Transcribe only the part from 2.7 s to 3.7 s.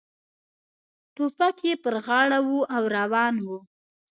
او روان و.